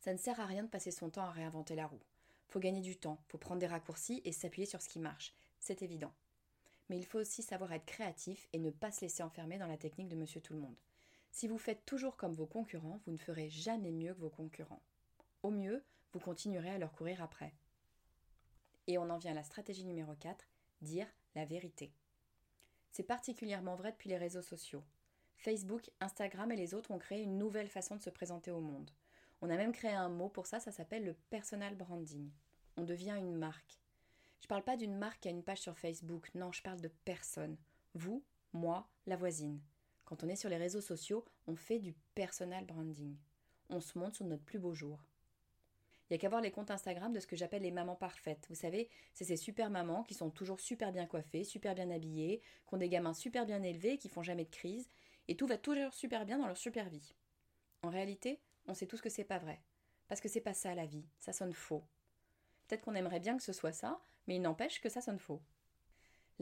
Ça 0.00 0.12
ne 0.12 0.18
sert 0.18 0.40
à 0.40 0.46
rien 0.46 0.62
de 0.62 0.68
passer 0.68 0.90
son 0.90 1.10
temps 1.10 1.24
à 1.24 1.30
réinventer 1.30 1.74
la 1.74 1.86
roue. 1.86 2.02
Faut 2.48 2.60
gagner 2.60 2.80
du 2.80 2.96
temps, 2.96 3.18
faut 3.28 3.38
prendre 3.38 3.60
des 3.60 3.66
raccourcis 3.66 4.20
et 4.24 4.32
s'appuyer 4.32 4.66
sur 4.66 4.82
ce 4.82 4.88
qui 4.88 4.98
marche. 4.98 5.34
C'est 5.58 5.82
évident. 5.82 6.12
Mais 6.88 6.98
il 6.98 7.06
faut 7.06 7.18
aussi 7.18 7.42
savoir 7.42 7.72
être 7.72 7.86
créatif 7.86 8.48
et 8.52 8.58
ne 8.58 8.70
pas 8.70 8.92
se 8.92 9.02
laisser 9.02 9.22
enfermer 9.22 9.58
dans 9.58 9.66
la 9.66 9.78
technique 9.78 10.08
de 10.08 10.16
monsieur 10.16 10.40
tout 10.40 10.52
le 10.52 10.60
monde. 10.60 10.76
Si 11.32 11.48
vous 11.48 11.58
faites 11.58 11.84
toujours 11.86 12.16
comme 12.16 12.34
vos 12.34 12.46
concurrents, 12.46 13.00
vous 13.06 13.12
ne 13.12 13.18
ferez 13.18 13.48
jamais 13.48 13.90
mieux 13.90 14.12
que 14.12 14.20
vos 14.20 14.30
concurrents. 14.30 14.82
Au 15.42 15.50
mieux, 15.50 15.82
vous 16.12 16.20
continuerez 16.20 16.70
à 16.70 16.78
leur 16.78 16.92
courir 16.92 17.22
après. 17.22 17.54
Et 18.86 18.98
on 18.98 19.08
en 19.08 19.16
vient 19.16 19.32
à 19.32 19.36
la 19.36 19.42
stratégie 19.42 19.86
numéro 19.86 20.14
4, 20.14 20.46
dire 20.82 21.06
la 21.34 21.46
vérité. 21.46 21.90
C'est 22.90 23.02
particulièrement 23.02 23.76
vrai 23.76 23.92
depuis 23.92 24.10
les 24.10 24.18
réseaux 24.18 24.42
sociaux. 24.42 24.84
Facebook, 25.38 25.90
Instagram 26.00 26.52
et 26.52 26.56
les 26.56 26.74
autres 26.74 26.90
ont 26.90 26.98
créé 26.98 27.22
une 27.22 27.38
nouvelle 27.38 27.70
façon 27.70 27.96
de 27.96 28.02
se 28.02 28.10
présenter 28.10 28.50
au 28.50 28.60
monde. 28.60 28.90
On 29.40 29.48
a 29.48 29.56
même 29.56 29.72
créé 29.72 29.92
un 29.92 30.10
mot 30.10 30.28
pour 30.28 30.46
ça, 30.46 30.60
ça 30.60 30.70
s'appelle 30.70 31.04
le 31.04 31.16
personal 31.30 31.74
branding. 31.74 32.30
On 32.76 32.84
devient 32.84 33.16
une 33.18 33.36
marque. 33.36 33.80
Je 34.40 34.44
ne 34.44 34.48
parle 34.48 34.64
pas 34.64 34.76
d'une 34.76 34.98
marque 34.98 35.20
qui 35.20 35.28
a 35.28 35.32
une 35.32 35.42
page 35.42 35.62
sur 35.62 35.78
Facebook, 35.78 36.30
non, 36.34 36.52
je 36.52 36.62
parle 36.62 36.82
de 36.82 36.92
personne. 37.06 37.56
Vous, 37.94 38.22
moi, 38.52 38.86
la 39.06 39.16
voisine. 39.16 39.60
Quand 40.04 40.22
on 40.24 40.28
est 40.28 40.36
sur 40.36 40.50
les 40.50 40.56
réseaux 40.56 40.80
sociaux, 40.80 41.24
on 41.46 41.56
fait 41.56 41.78
du 41.78 41.94
personal 42.14 42.64
branding. 42.64 43.16
On 43.70 43.80
se 43.80 43.98
montre 43.98 44.16
sur 44.16 44.26
notre 44.26 44.44
plus 44.44 44.58
beau 44.58 44.74
jour. 44.74 44.98
Il 46.08 46.12
y 46.12 46.16
a 46.16 46.18
qu'à 46.18 46.28
voir 46.28 46.42
les 46.42 46.50
comptes 46.50 46.70
Instagram 46.70 47.12
de 47.12 47.20
ce 47.20 47.26
que 47.26 47.36
j'appelle 47.36 47.62
les 47.62 47.70
mamans 47.70 47.96
parfaites. 47.96 48.44
Vous 48.50 48.54
savez, 48.54 48.90
c'est 49.14 49.24
ces 49.24 49.38
super 49.38 49.70
mamans 49.70 50.02
qui 50.02 50.12
sont 50.12 50.28
toujours 50.28 50.60
super 50.60 50.92
bien 50.92 51.06
coiffées, 51.06 51.44
super 51.44 51.74
bien 51.74 51.90
habillées, 51.90 52.42
qui 52.68 52.74
ont 52.74 52.78
des 52.78 52.90
gamins 52.90 53.14
super 53.14 53.46
bien 53.46 53.62
élevés, 53.62 53.96
qui 53.96 54.10
font 54.10 54.22
jamais 54.22 54.44
de 54.44 54.50
crise, 54.50 54.88
et 55.28 55.36
tout 55.36 55.46
va 55.46 55.56
toujours 55.56 55.94
super 55.94 56.26
bien 56.26 56.38
dans 56.38 56.46
leur 56.46 56.58
super 56.58 56.90
vie. 56.90 57.14
En 57.82 57.88
réalité, 57.88 58.40
on 58.66 58.74
sait 58.74 58.86
tous 58.86 59.00
que 59.00 59.08
c'est 59.08 59.24
pas 59.24 59.38
vrai. 59.38 59.62
Parce 60.08 60.20
que 60.20 60.28
c'est 60.28 60.42
pas 60.42 60.52
ça 60.52 60.74
la 60.74 60.84
vie, 60.84 61.06
ça 61.18 61.32
sonne 61.32 61.54
faux. 61.54 61.82
Peut-être 62.68 62.82
qu'on 62.82 62.94
aimerait 62.94 63.20
bien 63.20 63.36
que 63.38 63.42
ce 63.42 63.54
soit 63.54 63.72
ça, 63.72 63.98
mais 64.26 64.36
il 64.36 64.42
n'empêche 64.42 64.82
que 64.82 64.90
ça 64.90 65.00
sonne 65.00 65.18
faux. 65.18 65.40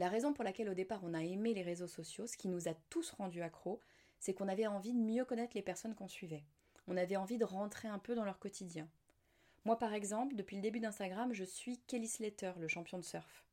La 0.01 0.09
raison 0.09 0.33
pour 0.33 0.43
laquelle 0.43 0.67
au 0.67 0.73
départ 0.73 1.01
on 1.03 1.13
a 1.13 1.21
aimé 1.21 1.53
les 1.53 1.61
réseaux 1.61 1.85
sociaux, 1.85 2.25
ce 2.25 2.35
qui 2.35 2.47
nous 2.47 2.67
a 2.67 2.73
tous 2.89 3.11
rendus 3.11 3.43
accros, 3.43 3.79
c'est 4.17 4.33
qu'on 4.33 4.47
avait 4.47 4.65
envie 4.65 4.93
de 4.93 4.97
mieux 4.97 5.25
connaître 5.25 5.55
les 5.55 5.61
personnes 5.61 5.93
qu'on 5.93 6.07
suivait. 6.07 6.43
On 6.87 6.97
avait 6.97 7.17
envie 7.17 7.37
de 7.37 7.45
rentrer 7.45 7.87
un 7.87 7.99
peu 7.99 8.15
dans 8.15 8.25
leur 8.25 8.39
quotidien. 8.39 8.89
Moi 9.63 9.77
par 9.77 9.93
exemple, 9.93 10.35
depuis 10.35 10.55
le 10.55 10.63
début 10.63 10.79
d'Instagram, 10.79 11.33
je 11.33 11.43
suis 11.43 11.77
Kelly 11.85 12.07
Slater, 12.07 12.53
le 12.57 12.67
champion 12.67 12.97
de 12.97 13.03
surf. 13.03 13.45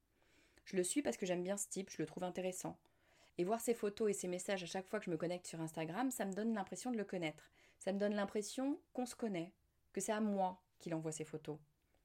Je 0.65 0.77
le 0.77 0.85
suis 0.85 1.03
parce 1.03 1.19
que 1.19 1.27
j'aime 1.27 1.43
bien 1.43 1.59
ce 1.59 1.69
type, 1.69 1.91
je 1.91 2.01
le 2.01 2.07
trouve 2.07 2.25
intéressant. 2.25 2.79
Et 3.37 3.45
voir 3.45 3.61
ses 3.61 3.75
photos 3.75 4.09
et 4.09 4.15
ses 4.15 4.27
messages 4.27 4.63
à 4.63 4.67
chaque 4.67 4.89
fois 4.89 5.01
que 5.01 5.05
je 5.05 5.11
me 5.11 5.19
connecte 5.19 5.49
sur 5.49 5.61
Instagram, 5.61 6.11
ça 6.11 6.25
me 6.25 6.33
donne 6.33 6.55
l'impression 6.55 6.91
de 6.91 6.97
le 6.97 7.05
connaître. 7.05 7.53
Ça 7.79 7.93
me 7.93 7.99
donne 7.99 8.15
l'impression 8.15 8.81
qu'on 8.95 9.05
se 9.05 9.15
connaît, 9.15 9.53
que 9.93 10.01
c'est 10.01 10.13
à 10.13 10.23
moi 10.23 10.63
qu'il 10.79 10.95
envoie 10.95 11.13
ses 11.13 11.27
photos. 11.27 11.59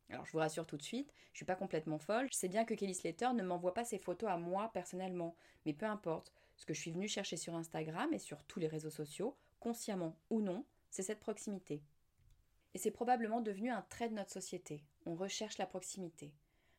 Alors 0.10 0.26
je 0.26 0.32
vous 0.32 0.40
rassure 0.40 0.66
tout 0.66 0.78
de 0.78 0.84
suite, 0.84 1.14
je 1.32 1.38
suis 1.38 1.46
pas 1.46 1.56
complètement 1.56 1.98
folle, 1.98 2.28
je 2.32 2.38
sais 2.38 2.48
bien 2.48 2.66
que 2.66 2.74
Kelly 2.74 2.94
Slater 2.94 3.34
ne 3.34 3.44
m'envoie 3.44 3.74
pas 3.74 3.86
ses 3.86 3.98
photos 3.98 4.30
à 4.30 4.38
moi 4.38 4.70
personnellement, 4.74 5.36
mais 5.66 5.74
peu 5.74 5.86
importe, 5.86 6.32
ce 6.56 6.66
que 6.66 6.74
je 6.74 6.82
suis 6.82 6.92
venue 6.92 7.08
chercher 7.08 7.38
sur 7.38 7.56
Instagram 7.56 8.14
et 8.14 8.20
sur 8.20 8.44
tous 8.44 8.60
les 8.60 8.68
réseaux 8.68 8.90
sociaux, 8.90 9.36
consciemment 9.60 10.16
ou 10.30 10.42
non, 10.42 10.66
c'est 10.90 11.04
cette 11.04 11.20
proximité. 11.20 11.82
Et 12.76 12.78
c'est 12.78 12.92
probablement 12.92 13.42
devenu 13.42 13.72
un 13.72 13.82
trait 13.84 14.10
de 14.10 14.16
notre 14.16 14.32
société. 14.32 14.84
On 15.06 15.16
recherche 15.16 15.58
la 15.58 15.66
proximité. 15.66 16.32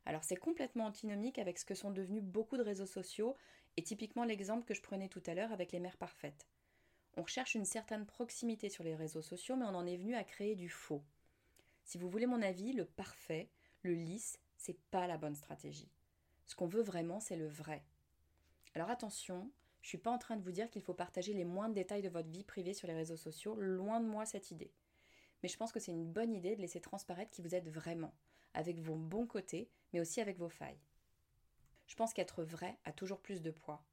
Alors 0.06 0.24
c'est 0.24 0.36
complètement 0.36 0.86
antinomique 0.86 1.38
avec 1.38 1.58
ce 1.58 1.64
que 1.64 1.74
sont 1.74 1.90
devenus 1.90 2.22
beaucoup 2.22 2.56
de 2.56 2.62
réseaux 2.62 2.86
sociaux 2.86 3.36
et 3.76 3.82
typiquement 3.82 4.24
l'exemple 4.24 4.64
que 4.64 4.74
je 4.74 4.82
prenais 4.82 5.08
tout 5.08 5.22
à 5.26 5.34
l'heure 5.34 5.52
avec 5.52 5.72
les 5.72 5.80
mères 5.80 5.96
parfaites. 5.96 6.46
On 7.16 7.22
recherche 7.22 7.54
une 7.54 7.64
certaine 7.64 8.06
proximité 8.06 8.68
sur 8.68 8.84
les 8.84 8.96
réseaux 8.96 9.22
sociaux, 9.22 9.56
mais 9.56 9.66
on 9.66 9.74
en 9.74 9.86
est 9.86 9.96
venu 9.96 10.14
à 10.14 10.24
créer 10.24 10.56
du 10.56 10.68
faux. 10.68 11.02
Si 11.84 11.98
vous 11.98 12.08
voulez 12.08 12.26
mon 12.26 12.42
avis, 12.42 12.72
le 12.72 12.84
parfait, 12.84 13.50
le 13.82 13.94
lisse, 13.94 14.38
c'est 14.56 14.78
pas 14.90 15.06
la 15.06 15.18
bonne 15.18 15.34
stratégie. 15.34 15.90
Ce 16.46 16.54
qu'on 16.54 16.66
veut 16.66 16.82
vraiment, 16.82 17.20
c'est 17.20 17.36
le 17.36 17.46
vrai. 17.46 17.84
Alors 18.74 18.90
attention, 18.90 19.50
je 19.82 19.88
suis 19.88 19.98
pas 19.98 20.10
en 20.10 20.18
train 20.18 20.36
de 20.36 20.42
vous 20.42 20.50
dire 20.50 20.70
qu'il 20.70 20.82
faut 20.82 20.94
partager 20.94 21.34
les 21.34 21.44
moindres 21.44 21.74
détails 21.74 22.02
de 22.02 22.08
votre 22.08 22.30
vie 22.30 22.44
privée 22.44 22.74
sur 22.74 22.88
les 22.88 22.94
réseaux 22.94 23.16
sociaux, 23.16 23.54
loin 23.56 24.00
de 24.00 24.06
moi 24.06 24.24
cette 24.24 24.50
idée. 24.50 24.72
Mais 25.42 25.48
je 25.48 25.58
pense 25.58 25.72
que 25.72 25.80
c'est 25.80 25.92
une 25.92 26.10
bonne 26.10 26.32
idée 26.32 26.56
de 26.56 26.62
laisser 26.62 26.80
transparaître 26.80 27.30
qui 27.30 27.42
vous 27.42 27.54
êtes 27.54 27.68
vraiment, 27.68 28.14
avec 28.54 28.80
vos 28.80 28.96
bons 28.96 29.26
côtés, 29.26 29.68
mais 29.92 30.00
aussi 30.00 30.22
avec 30.22 30.38
vos 30.38 30.48
failles. 30.48 30.80
Je 31.86 31.94
pense 31.96 32.14
qu'être 32.14 32.42
vrai 32.42 32.78
a 32.84 32.92
toujours 32.92 33.20
plus 33.20 33.42
de 33.42 33.50
poids. 33.50 33.84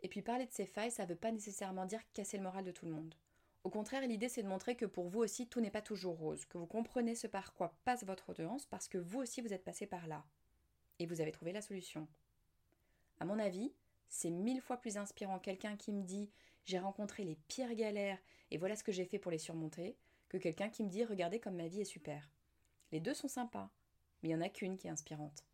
Et 0.00 0.08
puis 0.08 0.22
parler 0.22 0.46
de 0.46 0.52
ses 0.52 0.66
failles, 0.66 0.92
ça 0.92 1.02
ne 1.04 1.08
veut 1.08 1.16
pas 1.16 1.32
nécessairement 1.32 1.86
dire 1.86 2.00
casser 2.12 2.36
le 2.36 2.44
moral 2.44 2.64
de 2.64 2.70
tout 2.70 2.86
le 2.86 2.92
monde. 2.92 3.14
Au 3.64 3.70
contraire, 3.70 4.06
l'idée 4.06 4.28
c'est 4.28 4.42
de 4.42 4.48
montrer 4.48 4.74
que 4.74 4.86
pour 4.86 5.08
vous 5.08 5.20
aussi, 5.20 5.46
tout 5.46 5.60
n'est 5.60 5.70
pas 5.70 5.82
toujours 5.82 6.18
rose, 6.18 6.44
que 6.46 6.58
vous 6.58 6.66
comprenez 6.66 7.14
ce 7.14 7.26
par 7.26 7.54
quoi 7.54 7.76
passe 7.84 8.04
votre 8.04 8.30
audience 8.30 8.66
parce 8.66 8.88
que 8.88 8.98
vous 8.98 9.20
aussi 9.20 9.40
vous 9.40 9.52
êtes 9.52 9.64
passé 9.64 9.86
par 9.86 10.06
là. 10.06 10.24
Et 10.98 11.06
vous 11.06 11.20
avez 11.20 11.32
trouvé 11.32 11.52
la 11.52 11.62
solution. 11.62 12.08
À 13.20 13.24
mon 13.24 13.38
avis, 13.38 13.72
c'est 14.08 14.30
mille 14.30 14.60
fois 14.60 14.76
plus 14.76 14.96
inspirant 14.96 15.38
quelqu'un 15.38 15.76
qui 15.76 15.92
me 15.92 16.02
dit 16.02 16.30
j'ai 16.64 16.78
rencontré 16.78 17.24
les 17.24 17.36
pires 17.48 17.74
galères 17.74 18.18
et 18.50 18.58
voilà 18.58 18.76
ce 18.76 18.84
que 18.84 18.92
j'ai 18.92 19.04
fait 19.04 19.18
pour 19.18 19.30
les 19.30 19.38
surmonter 19.38 19.96
que 20.28 20.38
quelqu'un 20.38 20.68
qui 20.68 20.82
me 20.82 20.88
dit 20.88 21.04
regardez 21.04 21.38
comme 21.38 21.56
ma 21.56 21.68
vie 21.68 21.82
est 21.82 21.84
super. 21.84 22.28
Les 22.90 23.00
deux 23.00 23.14
sont 23.14 23.28
sympas, 23.28 23.70
mais 24.22 24.28
il 24.28 24.34
n'y 24.34 24.42
en 24.42 24.44
a 24.44 24.48
qu'une 24.48 24.76
qui 24.76 24.86
est 24.86 24.90
inspirante. 24.90 25.44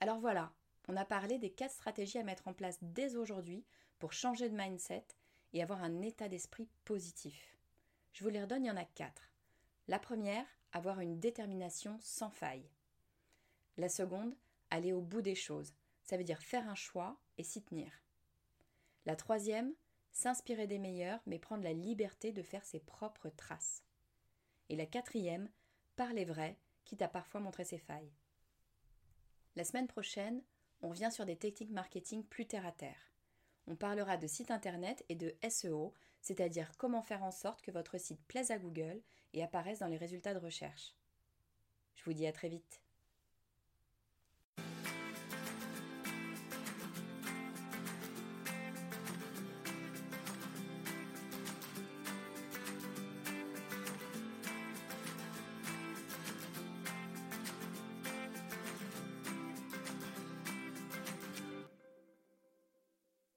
Alors 0.00 0.20
voilà, 0.20 0.52
on 0.88 0.96
a 0.96 1.04
parlé 1.04 1.38
des 1.38 1.50
quatre 1.50 1.72
stratégies 1.72 2.18
à 2.18 2.22
mettre 2.22 2.48
en 2.48 2.52
place 2.52 2.78
dès 2.82 3.16
aujourd'hui 3.16 3.64
pour 3.98 4.12
changer 4.12 4.48
de 4.48 4.56
mindset 4.56 5.04
et 5.54 5.62
avoir 5.62 5.82
un 5.82 6.02
état 6.02 6.28
d'esprit 6.28 6.68
positif. 6.84 7.56
Je 8.12 8.22
vous 8.22 8.30
les 8.30 8.42
redonne, 8.42 8.64
il 8.64 8.68
y 8.68 8.70
en 8.70 8.76
a 8.76 8.84
quatre. 8.84 9.32
La 9.88 9.98
première, 9.98 10.46
avoir 10.72 11.00
une 11.00 11.18
détermination 11.20 11.96
sans 12.00 12.30
faille. 12.30 12.68
La 13.76 13.88
seconde, 13.88 14.34
aller 14.70 14.92
au 14.92 15.00
bout 15.00 15.22
des 15.22 15.34
choses. 15.34 15.72
Ça 16.02 16.16
veut 16.16 16.24
dire 16.24 16.42
faire 16.42 16.68
un 16.68 16.74
choix 16.74 17.16
et 17.38 17.44
s'y 17.44 17.62
tenir. 17.62 17.90
La 19.06 19.16
troisième, 19.16 19.72
s'inspirer 20.12 20.66
des 20.66 20.78
meilleurs, 20.78 21.20
mais 21.26 21.38
prendre 21.38 21.64
la 21.64 21.72
liberté 21.72 22.32
de 22.32 22.42
faire 22.42 22.64
ses 22.64 22.80
propres 22.80 23.30
traces. 23.30 23.84
Et 24.68 24.76
la 24.76 24.86
quatrième, 24.86 25.48
parler 25.96 26.24
vrai, 26.24 26.58
quitte 26.84 27.02
à 27.02 27.08
parfois 27.08 27.40
montrer 27.40 27.64
ses 27.64 27.78
failles. 27.78 28.12
La 29.56 29.64
semaine 29.64 29.88
prochaine, 29.88 30.42
on 30.82 30.88
revient 30.88 31.10
sur 31.12 31.26
des 31.26 31.36
techniques 31.36 31.70
marketing 31.70 32.24
plus 32.24 32.46
terre 32.46 32.66
à 32.66 32.72
terre. 32.72 33.13
On 33.66 33.76
parlera 33.76 34.16
de 34.16 34.26
site 34.26 34.50
internet 34.50 35.04
et 35.08 35.14
de 35.14 35.34
SEO, 35.48 35.94
c'est-à-dire 36.20 36.70
comment 36.76 37.02
faire 37.02 37.22
en 37.22 37.30
sorte 37.30 37.62
que 37.62 37.70
votre 37.70 37.98
site 37.98 38.22
plaise 38.26 38.50
à 38.50 38.58
Google 38.58 39.00
et 39.32 39.42
apparaisse 39.42 39.78
dans 39.78 39.86
les 39.86 39.96
résultats 39.96 40.34
de 40.34 40.38
recherche. 40.38 40.94
Je 41.96 42.04
vous 42.04 42.12
dis 42.12 42.26
à 42.26 42.32
très 42.32 42.48
vite. 42.48 42.83